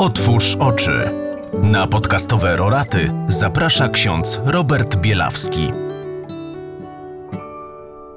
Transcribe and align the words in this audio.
Otwórz 0.00 0.56
oczy. 0.60 1.10
Na 1.62 1.86
podcastowe 1.86 2.56
roraty 2.56 3.12
zaprasza 3.28 3.88
ksiądz 3.88 4.40
Robert 4.44 4.96
Bielawski. 4.96 5.72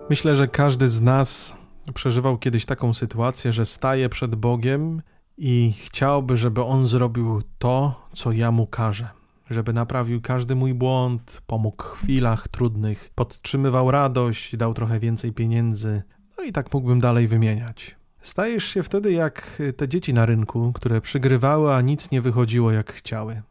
Myślę, 0.09 0.35
że 0.35 0.47
każdy 0.47 0.87
z 0.87 1.01
nas 1.01 1.57
przeżywał 1.93 2.37
kiedyś 2.37 2.65
taką 2.65 2.93
sytuację, 2.93 3.53
że 3.53 3.65
staje 3.65 4.09
przed 4.09 4.35
Bogiem 4.35 5.01
i 5.37 5.73
chciałby, 5.85 6.37
żeby 6.37 6.63
On 6.63 6.87
zrobił 6.87 7.41
to, 7.57 8.07
co 8.13 8.31
ja 8.31 8.51
mu 8.51 8.67
każę. 8.67 9.09
Żeby 9.49 9.73
naprawił 9.73 10.21
każdy 10.21 10.55
mój 10.55 10.73
błąd, 10.73 11.41
pomógł 11.47 11.83
w 11.83 11.87
chwilach 11.87 12.47
trudnych, 12.47 13.09
podtrzymywał 13.15 13.91
radość, 13.91 14.55
dał 14.57 14.73
trochę 14.73 14.99
więcej 14.99 15.31
pieniędzy. 15.31 16.03
No 16.37 16.43
i 16.43 16.51
tak 16.51 16.73
mógłbym 16.73 16.99
dalej 16.99 17.27
wymieniać. 17.27 18.02
Stajesz 18.23 18.63
się 18.63 18.83
wtedy 18.83 19.11
jak 19.11 19.61
te 19.77 19.87
dzieci 19.87 20.13
na 20.13 20.25
rynku, 20.25 20.73
które 20.73 21.01
przygrywały, 21.01 21.73
a 21.73 21.81
nic 21.81 22.11
nie 22.11 22.21
wychodziło 22.21 22.71
jak 22.71 22.93
chciały. 22.93 23.41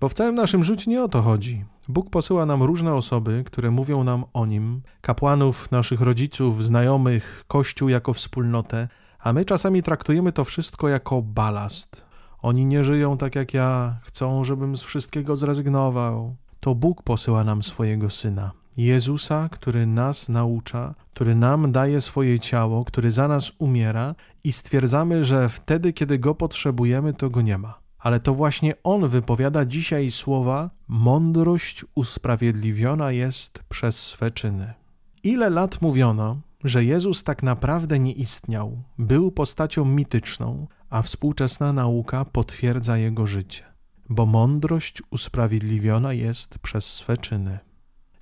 Bo 0.00 0.08
w 0.08 0.14
całym 0.14 0.34
naszym 0.34 0.62
życiu 0.62 0.90
nie 0.90 1.02
o 1.02 1.08
to 1.08 1.22
chodzi. 1.22 1.64
Bóg 1.88 2.10
posyła 2.10 2.46
nam 2.46 2.62
różne 2.62 2.94
osoby, 2.94 3.42
które 3.46 3.70
mówią 3.70 4.04
nam 4.04 4.24
o 4.32 4.46
Nim, 4.46 4.82
kapłanów, 5.00 5.70
naszych 5.70 6.00
rodziców, 6.00 6.64
znajomych, 6.64 7.44
Kościół 7.46 7.88
jako 7.88 8.12
wspólnotę, 8.12 8.88
a 9.18 9.32
my 9.32 9.44
czasami 9.44 9.82
traktujemy 9.82 10.32
to 10.32 10.44
wszystko 10.44 10.88
jako 10.88 11.22
balast. 11.22 12.04
Oni 12.42 12.66
nie 12.66 12.84
żyją 12.84 13.16
tak 13.16 13.34
jak 13.34 13.54
ja, 13.54 13.96
chcą, 14.02 14.44
żebym 14.44 14.76
z 14.76 14.82
wszystkiego 14.82 15.36
zrezygnował. 15.36 16.36
To 16.60 16.74
Bóg 16.74 17.02
posyła 17.02 17.44
nam 17.44 17.62
swojego 17.62 18.10
Syna, 18.10 18.50
Jezusa, 18.78 19.48
który 19.48 19.86
nas 19.86 20.28
naucza, 20.28 20.94
który 21.14 21.34
nam 21.34 21.72
daje 21.72 22.00
swoje 22.00 22.38
ciało, 22.38 22.84
który 22.84 23.10
za 23.10 23.28
nas 23.28 23.52
umiera 23.58 24.14
i 24.44 24.52
stwierdzamy, 24.52 25.24
że 25.24 25.48
wtedy, 25.48 25.92
kiedy 25.92 26.18
Go 26.18 26.34
potrzebujemy, 26.34 27.12
to 27.12 27.30
Go 27.30 27.42
nie 27.42 27.58
ma. 27.58 27.78
Ale 27.98 28.20
to 28.20 28.34
właśnie 28.34 28.74
On 28.82 29.08
wypowiada 29.08 29.64
dzisiaj 29.64 30.10
słowa: 30.10 30.70
Mądrość 30.88 31.84
usprawiedliwiona 31.94 33.12
jest 33.12 33.62
przez 33.68 34.06
swe 34.06 34.30
czyny. 34.30 34.74
Ile 35.22 35.50
lat 35.50 35.82
mówiono, 35.82 36.40
że 36.64 36.84
Jezus 36.84 37.24
tak 37.24 37.42
naprawdę 37.42 37.98
nie 37.98 38.12
istniał, 38.12 38.82
był 38.98 39.32
postacią 39.32 39.84
mityczną, 39.84 40.66
a 40.90 41.02
współczesna 41.02 41.72
nauka 41.72 42.24
potwierdza 42.24 42.98
jego 42.98 43.26
życie, 43.26 43.64
bo 44.08 44.26
mądrość 44.26 45.02
usprawiedliwiona 45.10 46.12
jest 46.12 46.58
przez 46.58 46.84
swe 46.84 47.16
czyny. 47.16 47.58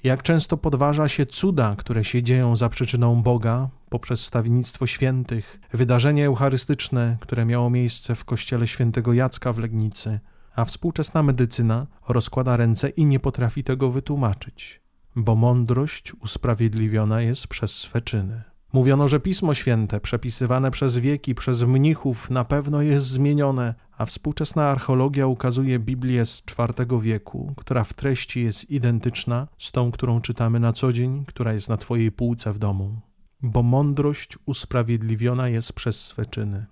Jak 0.06 0.22
często 0.22 0.56
podważa 0.56 1.08
się 1.08 1.26
cuda, 1.26 1.74
które 1.78 2.04
się 2.04 2.22
dzieją 2.22 2.56
za 2.56 2.68
przyczyną 2.68 3.22
Boga 3.22 3.68
poprzez 3.88 4.24
stawiennictwo 4.24 4.86
świętych, 4.86 5.60
wydarzenie 5.72 6.26
eucharystyczne, 6.26 7.16
które 7.20 7.44
miało 7.44 7.70
miejsce 7.70 8.14
w 8.14 8.24
kościele 8.24 8.66
świętego 8.66 9.12
Jacka 9.12 9.52
w 9.52 9.58
Legnicy, 9.58 10.20
a 10.56 10.64
współczesna 10.64 11.22
medycyna 11.22 11.86
rozkłada 12.08 12.56
ręce 12.56 12.88
i 12.88 13.06
nie 13.06 13.20
potrafi 13.20 13.64
tego 13.64 13.90
wytłumaczyć, 13.90 14.80
bo 15.16 15.34
mądrość 15.34 16.12
usprawiedliwiona 16.14 17.20
jest 17.22 17.48
przez 17.48 17.76
swe 17.76 18.00
czyny. 18.00 18.55
Mówiono, 18.76 19.08
że 19.08 19.20
Pismo 19.20 19.54
Święte, 19.54 20.00
przepisywane 20.00 20.70
przez 20.70 20.96
wieki 20.96 21.34
przez 21.34 21.62
mnichów, 21.62 22.30
na 22.30 22.44
pewno 22.44 22.82
jest 22.82 23.06
zmienione, 23.06 23.74
a 23.98 24.06
współczesna 24.06 24.70
archeologia 24.70 25.26
ukazuje 25.26 25.78
Biblię 25.78 26.26
z 26.26 26.42
IV 26.58 27.00
wieku, 27.00 27.54
która 27.56 27.84
w 27.84 27.92
treści 27.92 28.42
jest 28.44 28.70
identyczna 28.70 29.48
z 29.58 29.72
tą, 29.72 29.90
którą 29.90 30.20
czytamy 30.20 30.60
na 30.60 30.72
co 30.72 30.92
dzień, 30.92 31.24
która 31.26 31.52
jest 31.52 31.68
na 31.68 31.76
Twojej 31.76 32.12
półce 32.12 32.52
w 32.52 32.58
domu. 32.58 33.00
Bo 33.42 33.62
mądrość 33.62 34.38
usprawiedliwiona 34.46 35.48
jest 35.48 35.72
przez 35.72 36.04
swe 36.06 36.26
czyny. 36.26 36.66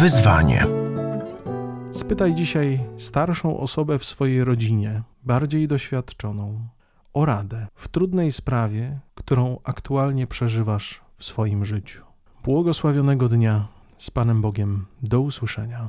Wyzwanie. 0.00 0.66
Spytaj 1.92 2.34
dzisiaj 2.34 2.80
starszą 2.96 3.60
osobę 3.60 3.98
w 3.98 4.04
swojej 4.04 4.44
rodzinie, 4.44 5.02
bardziej 5.24 5.68
doświadczoną, 5.68 6.68
o 7.14 7.24
radę 7.24 7.66
w 7.74 7.88
trudnej 7.88 8.32
sprawie, 8.32 9.00
którą 9.14 9.58
aktualnie 9.64 10.26
przeżywasz 10.26 11.00
w 11.16 11.24
swoim 11.24 11.64
życiu. 11.64 12.04
Błogosławionego 12.44 13.28
dnia 13.28 13.68
z 13.98 14.10
Panem 14.10 14.42
Bogiem. 14.42 14.86
Do 15.02 15.20
usłyszenia. 15.20 15.88